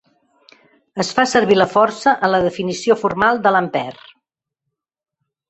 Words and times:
Es 1.03 1.11
fa 1.17 1.25
servir 1.31 1.57
la 1.59 1.67
força 1.73 2.13
en 2.29 2.33
la 2.37 2.41
definició 2.47 2.97
formal 3.03 3.43
de 3.45 3.53
l'ampere. 3.57 4.05